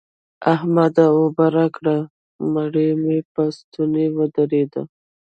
[0.53, 1.05] احمده!
[1.17, 1.97] اوبه راکړه؛
[2.53, 4.81] مړۍ مې په ستونې ودرېده.